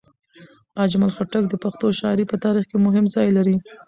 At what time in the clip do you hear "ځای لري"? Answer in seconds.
3.15-3.55